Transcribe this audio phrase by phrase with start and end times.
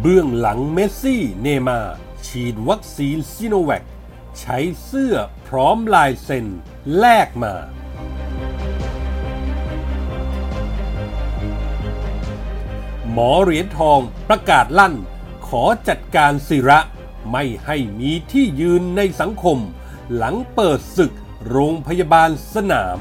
[0.00, 1.80] เบื้องหลังเมสซี่ เนมา
[2.26, 3.84] ฉีดวัคซีนซิโนแวค
[4.38, 5.14] ใช้เสื้อ
[5.48, 6.46] พร้อมลายเซ็น
[6.98, 7.54] แลกมา
[13.12, 14.94] หมอเหรียญทองประกาศลั่น
[15.48, 16.78] ขอจัดการศิระ
[17.30, 19.58] ไม่ให้มีที่ยืนในสังคม
[20.14, 21.12] หลังเปิดศึก
[21.50, 22.98] โรงพยาบาลสนาม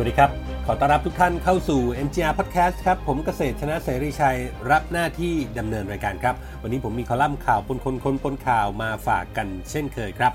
[0.00, 0.30] วัสดีครับ
[0.66, 4.38] ขอต้อนรับทุกท่านเข้าสู่ MGR Podcast ครับ ผมเกษตรชนะเสรีชัย
[4.70, 10.32] รับหน้าที่ดำเนินรายการครับ วันนี้ผมมีคอลัมน์ข่าวปนคนคนปนข่าวมาฝากกันเช่นเคยครับ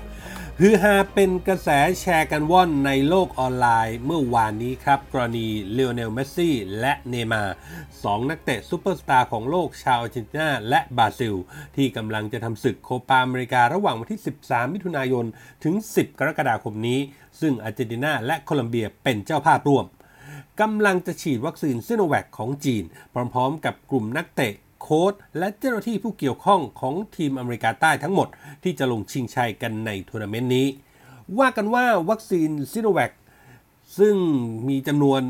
[0.60, 1.68] ฮือฮาเป็นกระแส
[2.00, 7.42] แชร์กันว่อนในโลกออนไลน์เมื่อวานนี้ครับ กรณีเลโอเนลเมสซี่และเนย์มาร์
[8.02, 11.34] สองนักเตะซูเปอร์สตาร์ของโลกชาวอาร์เจนตินาและบราซิล
[11.76, 15.24] ที่กำลังจะทำศึกโคปาอเมริการะหว่างวันที่ 13 มิถุนายน
[15.64, 17.00] ถึง 10 กรกฎาคมนี้
[17.40, 19.86] ซึ่งอาร์เจนตินาและโคลัมเบียเป็นเจ้าภาพร่วม
[20.60, 22.84] กำลังจะฉีดวัคซีนซิโนแวคของจีน
[23.32, 28.28] พร้อมๆ กับกลุ่มนักเตะ โค้ชและเจ้าหน้าที่ผู้เกี่ยวข้องของทีมอเมริกาใต้ทั้งหมด
[28.62, 30.66] ที่จะลงชิงชัยกันในทัวร์นาเมนต์นี้
[31.38, 33.12] ว่ากันว่าวัคซีนซิโนแวค
[33.98, 34.16] ซึ่ง
[34.68, 35.20] มีจำนวน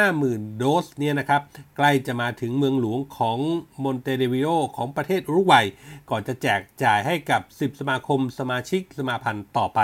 [0.00, 1.42] 50,000 โดสเนี่ยนะครับ
[1.76, 3.38] ใกล้จะมาถึงเมืองหลวงของ
[3.82, 5.66] มอนเตวิเดโอของประเทศอุรุกวัย
[6.10, 9.80] ก่อนจะแจกจ่ายให้กับ 10 สมาคมสมาชิกสมาพันธ์ต่อไป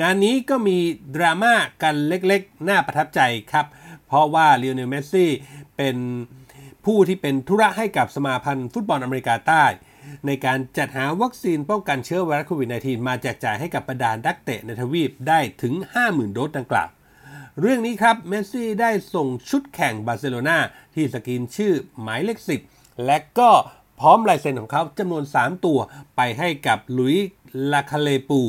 [0.00, 0.78] งานนี้ก็มี
[1.14, 3.20] ดราม่ากันเล็กๆ น่าประทับใจ
[3.52, 3.66] ครับ
[4.06, 5.30] เพราะว่าเลโอเนลเมสซี่
[5.76, 5.96] เป็น
[6.92, 9.64] ผู้ที่เป็นธุระให้กับสมาพันธ์ฟุตบอลอเมริกาใต้
[10.26, 16.88] ในการจัดหาวัคซีนป้องกันเชื้อไวรัสโควิด -19 มาแจกจ่ายให้กับบรรดานักเตะในทวีปได้ถึง 50,000 โดสดังกล่าว
[17.60, 20.56] เรื่องนี้ครับเมสซี่ได้ส่งชุดแข่งบาร์เซโลนา
[20.94, 22.38] ที่สกรีนชื่อหมายเลข
[22.70, 23.50] 10 และก็
[24.00, 25.78] พร้อมลายเซ็นของเขาจำนวน 3 ตัว
[26.16, 27.16] ไปให้กับลุยส์
[27.72, 28.40] ลาคาเลปู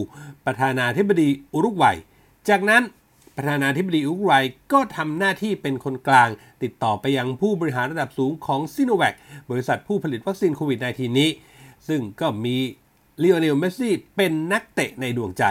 [0.45, 1.97] ประธานาธิบดีอุรุกวัย
[2.49, 2.83] จากนั้น
[3.41, 6.29] ประธานาธิบดีอุรุกวัยก็ทำหน้าที่เป็นคนกลาง
[6.63, 9.13] ติดต่อไปยังผู้บริหารระดับสูงของซิโนแวค
[9.51, 11.29] บริษัทผู้ผลิตวัคซีนโควิด -19 นี้
[11.87, 12.57] ซึ่งก็มี
[13.21, 15.43] ลีโอเนลเมสซี่เป็นนักเตะในดวงใจ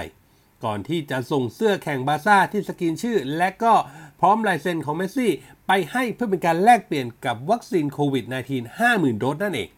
[0.64, 3.74] ก่อนที่จะส่งเสื้อแข่งบาร์ซ่าที่สกรีนชื่อ และก็
[4.20, 5.32] พร้อมลายเซ็นของเมสซี่
[5.66, 9.70] ไปให้เพื่อเป็นการแลกเปลี่ยนกับวัคซีนโควิด -19 50,000 โดสนั่นเอง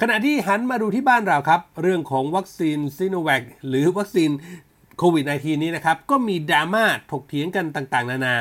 [0.00, 4.30] ขณะที่หันมาดูที่บ้านเราครับ เรื่องของวัคซีนซีโนแวคหรือวัคซีน
[4.98, 8.34] โควิด -19 นี้นะครับ ก็มีดราม่าถกเถียงกันต่างๆ นานา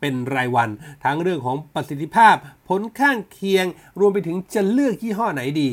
[0.00, 0.70] เป็นรายวัน
[1.04, 2.36] ทั้งเรื่องของประสิทธิภาพ
[2.68, 3.66] ผลข้างเคียง
[3.98, 5.70] รวมไปถึงจะเลือกยี่ห้อไหนดี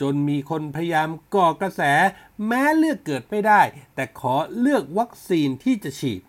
[0.00, 1.82] จนมีคนพยายามก่อกระแส
[2.46, 3.60] แม้เลือกเกิดไม่ได้
[3.94, 6.20] แต่ขอเลือกวัคซีนที่จะฉีด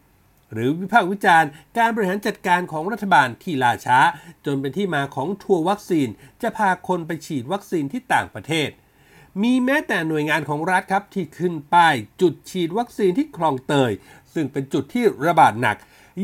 [0.53, 4.00] หรือวิพากษ์วิจารณ์ การบริหารจัดการของรัฐบาลที่ล่าช้า
[4.46, 6.07] จนเป็นที่มาของทัวร์วัคซีน
[6.41, 8.69] จะพาคนไปฉีดวัคซีนที่ต่างประเทศ
[9.41, 13.91] มีแม้แต่หน่วยงานของรัฐครับที่ขึ้นป้ายจุดฉีดวัคซีนที่คลองเตย
[14.33, 15.77] ซึ่งเป็นจุดที่ระบาดหนัก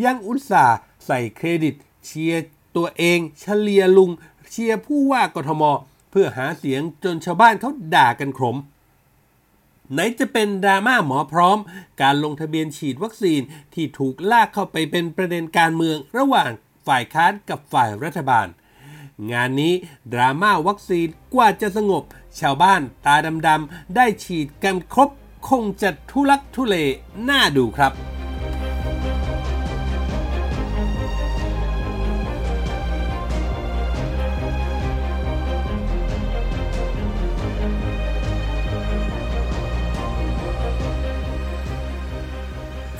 [0.03, 1.75] ยังอุตส่าห์ใส่เครดิต
[2.05, 2.43] เชียร์
[2.75, 4.11] ตัวเอง เชลียร์ลุง
[4.51, 5.63] เชียร์ผู้ว่ากทม
[6.11, 8.57] เพื่อหาเสียงจนชาวบ้านเขาด่ากันขม
[9.91, 11.57] ไหนจะเป็นดราม่าหมอพร้อม
[12.01, 13.41] การลงทะเบียนฉีดวัคซีน
[13.73, 16.51] ที่ถูกลากเข้าไปเป็นประเด็นการเมืองระหว่าง
[16.87, 18.47] ฝ่ายค้านกับฝ่ายรัฐบาล
[19.31, 19.73] งานนี้
[20.13, 22.03] ดราม่าวัคซีนกว่าจะสงบ
[22.39, 23.15] ชาวบ้านตา
[23.47, 25.09] ดำๆได้ฉีดกันครบ
[25.49, 26.75] คงจะทุลักทุเล
[27.29, 27.93] น่าดูครับ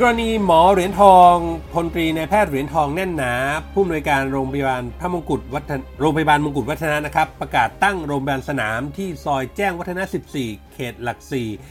[0.06, 1.36] รณีหมอเหรียญทอง
[1.74, 3.34] พลตรีนายแพทย์เหรียญทองแน่นหนา
[3.74, 10.03] ผู้อำนวยการโรงพยาบาลพระมงกุฎวัฒนโรงพยาบาลมงกุฎวัฒนะนะครับ ประกาศตั้งโรงพยาบาลสนามที่ซอยแจ้งวัฒนะ
[10.38, 11.18] 14 เขตหลัก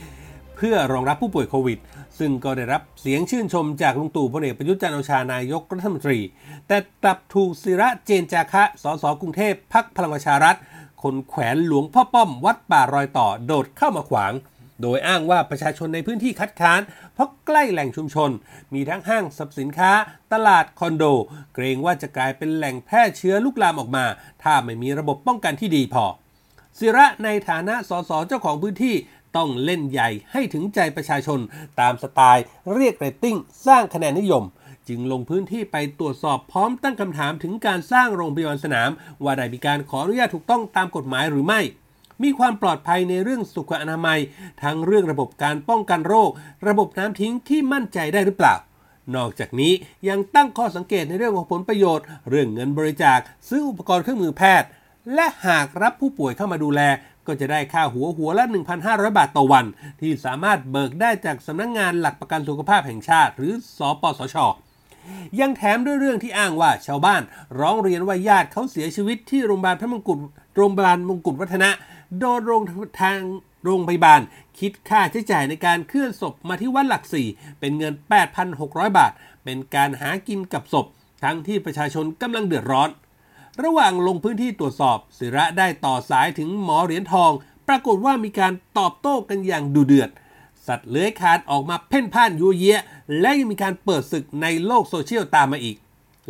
[0.02, 1.78] 4 เพื่อรองรับผู้ป่วยโควิด
[2.18, 6.18] ซึ่งก็ได้รับเสียงชื่นชมจากลุงตู่พลเอกประยุทธ์จันทร์โอชานายกรัฐมนตรี
[6.66, 10.56] แต่กลับถูกศิระเจนจาคะสสกรุงเทพพักพลังประชารัฐ
[11.02, 14.32] คนแขวนหลวงพ่อป้อมวัดป่ารอยต่อโดดเข้ามาขวาง
[14.82, 16.80] โดยอ้างว่าประชาชนในพื้นที่คัดค้าน
[17.14, 18.30] เพราะใกล้แหล่งชุมชน
[18.74, 19.90] มีทั้งห้างสรรพสินค้า
[20.32, 21.04] ตลาดคอนโด
[21.54, 24.04] เกรงว่าจะกลายเป็นแหล่งแพร่เชื้อลุกลามออกมา
[24.42, 26.04] ถ้าไม่มีระบบป้องกันที่ดีพอ
[26.78, 28.94] ศิระในฐานะสสเจ้าของพื้นที่
[29.36, 31.40] ต้องเล่นใหญ่ให้ถึงใจประชาชน
[31.80, 32.44] ตามสไตล์
[32.74, 33.36] เรียกเรตติ้ง
[33.66, 34.44] สร้างคะแนนนิยม
[34.88, 38.90] จึงลงพื้นที่ไปตรวจสอบพร้อมตั้งคำถามถึงการสร้างโรงพยาบาลสนาม
[39.24, 41.60] ว่าได้มีการขออนุญาตถูกต้องตามกฎหมายหรือไม่
[42.22, 44.18] มีความปลอดภัยในเรื่องสุขอนามัย
[44.62, 46.30] ทั้งเรื่องระบบการป้องกันโรค
[46.68, 48.54] ระบบน้ำทิ้งที่มั่นใจได้หรือเปล่า
[49.16, 49.72] นอกจากนี้
[50.08, 54.68] ยังตั้งข้อสังเกตในเรื่องของผลประโยชน์ เรื่องเงินบริจาค ซื้ออุปกรณ์เครื่องมือแพทย์
[55.14, 56.80] และหากรับผู้ป่วยเข้ามาดูแล
[57.26, 58.44] ก็จะได้ค่าหัวหัวละ
[58.80, 59.64] 1,500 บาทต่อวัน
[60.00, 64.36] ที่สามารถเบิกได้จากสำนักงงานหลักประกันสุขภาพแห่งชาติ หรือสอปสช
[65.40, 67.22] ยังแถมด้วยเรื่องที่อ้างว่าชาวบ้าน
[67.60, 70.18] ร้องเรียนว่าญาติเขาเสียชีวิตที่โรงพยาบาลพระมงกุฎ
[70.56, 71.70] โรงพยาบาลมงกุฎวัฒนะ
[72.20, 72.62] โดยโรง
[73.02, 73.18] ทาง
[73.64, 74.20] โรงพยาบาล
[74.58, 77.26] คิดค่าใช้จ่ายในการเคลื่อนศพมาที่วัดหลักสี่
[77.60, 77.94] เป็นเงิน
[78.44, 79.12] 8,600 บาท
[79.44, 80.86] เป็นการหากินกับศพ
[81.24, 82.90] ทั้งที่ประชาชนกำลังเดือดร้อน
[83.62, 87.32] ระหว่างลงพื้นที่ตรวจสอบ ศิระได้ต่อสายถึงหมอเหรียญทอง
[87.68, 90.10] ปรากฏว่ามีการตอบโต้กันอย่างดุเดือด
[90.66, 92.82] สัตว์เลื้อยคลานออกมาเพ่นพ่านยัวเยะ
[93.20, 95.76] และยังมีการเปิดศึกในโลกโซเชียลตามมาอีก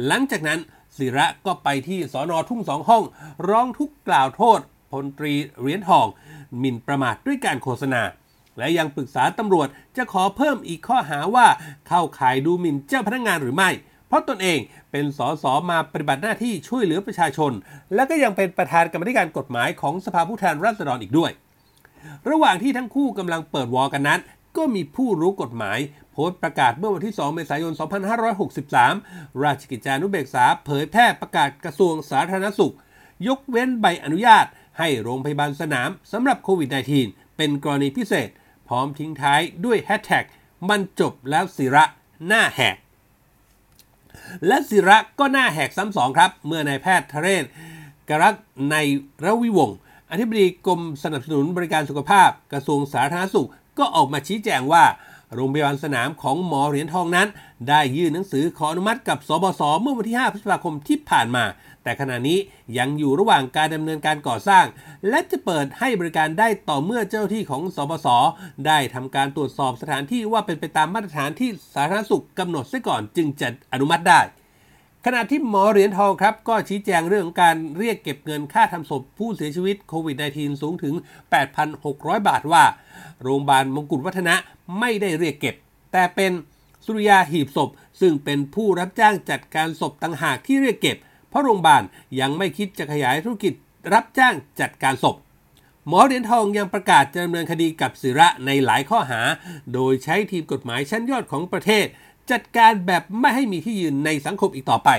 [0.06, 0.60] หลังจากนั้น
[0.96, 3.04] ศิระก็ไปที่สอนอทุ่งสองห้อง
[3.48, 4.60] ร้องทุกกล่าวโทษ
[4.92, 6.06] พลตรีเหรียญทอง
[6.58, 8.02] หมิ่นประมาทด้วยการโฆษณา
[8.58, 11.46] และยังปรึกษาตำรวจจะขอเพิ่มอีกข้อหาว่า
[11.88, 13.70] เข้าข่ายดูหมิ่นเจ้าพนักงานหรือไม่
[14.08, 14.58] เพราะตนเอง
[14.90, 17.52] เป็นสสมาปฏิบัติหน้าที่ช่วยเหลือประชาชน
[17.94, 21.30] และก็ยังเป็นประธานกรรมธิการกฎหมายของสภาผู้แทนราษฎรอีกด้วย
[22.30, 24.20] ระหว่างที่ทั้งคู่กำลังเปิดวอกันนั้น
[24.56, 25.78] ก็มีผู้รู้กฎหมาย
[26.12, 27.72] โพสต์ประกาศเมื่อวันที่ 2 เมษายน
[28.56, 32.74] 2563 ราชกิจจานุเบกษาเผยแพร่ประกาศกระทรวงสาธารณสุข
[33.28, 34.46] ยกเว้นใบอนุญาต
[34.78, 36.70] ให้โรงพยาบาลสนามสำหรับโควิด
[37.04, 38.28] -19 เป็นกรณีพิเศษ
[38.68, 40.24] พร้อมทิ้งท้ายด้วยแฮชแท็ก
[40.68, 41.84] มันจบแล้วศิระ
[42.26, 42.76] หน้าแหก
[44.46, 47.44] และศิระก็หน้าแหกซ้ำสองครับ เมื่อนายแพทย์ทเรศ
[48.08, 48.34] กรัก
[48.70, 48.76] ใน
[49.24, 49.78] ระวิวงศ์
[50.10, 53.48] อธิบดีกรมสนับสนุนบริการสุขภาพกระทรวงสาธารณสุข
[53.78, 54.84] ก็ออกมาชี้แจงว่า
[55.34, 57.28] โรงพยาบาลสนามของหมอเหรียญทองนั้น
[57.68, 61.44] ได้ยื่นหนังสือขออนุมัติกับสบศเมื่อวันที่ 5 พฤษภาคมที่ผ่านมา
[61.82, 62.38] แต่ขณะนี้
[62.78, 64.64] ยังอยู่ระหว่างการดำเนินการก่อสร้าง
[65.08, 68.06] และจะเปิดให้บริการได้ต่อเมื่อเจ้าที่ของสบศ
[68.66, 74.20] ได้ทำการตรวจสอบสถานที่ว่าเป็นไปตามมาตรฐานที่สาธารณสุขกำหนดเสียก่อนจึงจะอนุมัติได้
[75.06, 80.94] ขณะที่หมอเหรียญทองครับ ก็ชี้แจงเรื่องของการเรียกเก็บเงินค่าทำศพผู้เสียชีวิตโควิด -19 สูงถึง
[81.60, 82.64] 8,600 บาทว่า
[83.22, 84.34] โรงพยาบาลมงกุฎวัฒนะ
[84.78, 85.54] ไม่ได้เรียกเก็บ
[85.92, 86.32] แต่เป็น
[86.84, 87.70] สุริยาหีบศพ
[88.00, 90.96] ซึ่งเป็นผู้รับจ้างจัดการศพต่างหากที่เรียกเก็บ
[91.28, 91.82] เพราะโรงพยาบาล
[92.20, 93.54] ยังไม่คิดจะขยายธุรกิจ
[93.92, 95.16] รับจ้างจัดการศพ
[95.88, 99.20] หมอเหรียญทองยังประกาศจะดำเนินคดีกับศิระในหลายข้อหา
[99.74, 101.86] โดยใช้ทีมกฎหมายชั้นยอดของประเทศ
[102.30, 104.90] จัดการแบบไม่ให้มีที่ยืนในสังคมอีกต่อไป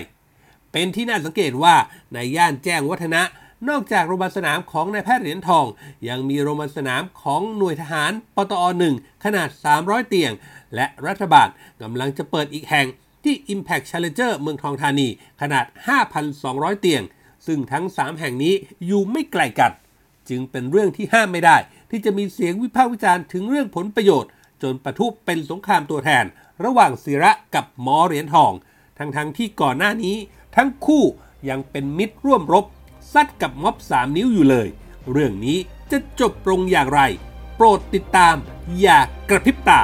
[0.71, 1.75] เป็นที่น่าสังเกตว่า
[2.13, 3.21] ในย่านแจ้งวัฒนะ
[3.69, 5.65] นอกจากโรงพยาบาลสนามของนายแพทย์เหรียญทอง
[6.09, 9.49] ยังมีโรงพยาบาลสนามของหน่วยทหารปตอ1ขนาด
[9.79, 10.31] 300 เตียง
[10.75, 11.47] และรัฐบาล
[11.81, 12.87] กำลังจะเปิดอีกแห่ง
[13.23, 15.07] ที่ Impact Challenger เมืองทองธานี
[15.41, 15.65] ขนาด
[16.23, 17.03] 5,200 เตียง
[17.47, 18.53] ซึ่งทั้ง 3 แห่งนี้
[18.85, 19.71] อยู่ไม่ไกลกัน
[20.29, 21.57] จึงเป็นเรื่องที่ห้ามไม่ได้
[21.89, 24.29] ที่จะมีเสียงวิพากษ์วิจารณ์ถึงเรื่องผลประโยชน์
[24.63, 26.25] จนประทุเป็นสงครามตัวแทน
[26.63, 28.51] ระหว่างศิระกับหมอเหรียญทอง
[28.97, 30.15] ทั้งๆทที่ก่อนหน้านี้
[30.55, 31.03] ทั้งคู่
[31.49, 32.65] ยังเป็นมิตรร่วมรบ
[33.13, 34.67] ซัดกับม็อบ3นิ้วอยู่เลย
[35.11, 35.57] เรื่องนี้
[35.91, 37.01] จะจบลงอย่างไร
[37.55, 38.35] โปรดติดตาม
[38.79, 38.99] อย่า
[39.29, 39.81] กระพริบตา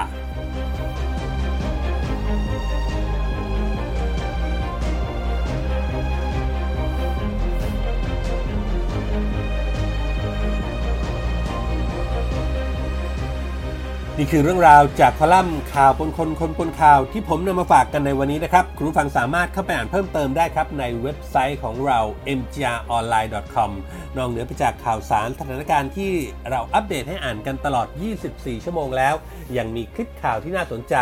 [14.19, 21.99] นี่คือเรื่องราวจากคอลัมน์ข่าวปนคนคนปนข่าวที่ผมนำมาฝากกันในวันนี้นะครับ คุณผู้ฟังสามารถเข้าไปอ่านเพิ่มเติมได้ครับ ในเว็บไซต์ของเรา
[22.37, 23.71] mgronline.com
[24.17, 26.11] นอกเหนือไปจากข่าวสารสถานการณ์ที่
[26.49, 27.87] เราอัปเดตให้อ่านกันตลอด
[28.25, 29.15] 24 ชั่วโมงแล้ว
[29.57, 30.95] ยังมีคลิปข่าวที่น่าสนใจ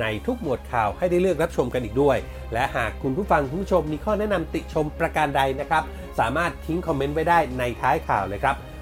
[0.00, 2.16] ในทุกหมวดข่าวให้ได้เลือกรับชมกันอีกด้วย
[2.52, 5.82] และหากคุณผู้ฟังคุณผู้ชมมีข้อแนะนำติชมประการใดนะครับ
[6.20, 8.56] สามารถทิ้งคอมเมนต์ไว้ได้ในท้ายข่าวเลยครับ